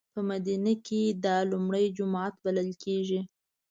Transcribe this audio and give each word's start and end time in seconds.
په 0.13 0.19
مدینه 0.29 0.73
کې 0.85 1.01
دا 1.25 1.37
لومړی 1.51 1.85
جومات 1.97 2.33
بللی 2.43 2.73
کېږي. 2.83 3.19